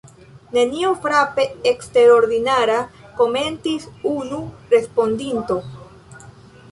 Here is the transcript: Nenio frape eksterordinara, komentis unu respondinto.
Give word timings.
Nenio 0.53 0.93
frape 1.03 1.43
eksterordinara, 1.71 2.77
komentis 3.19 3.85
unu 4.15 4.39
respondinto. 4.73 5.59